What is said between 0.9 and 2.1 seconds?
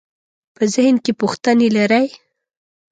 کې پوښتنې لرئ؟